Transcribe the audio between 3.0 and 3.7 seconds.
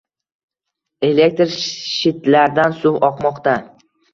oqmoqda.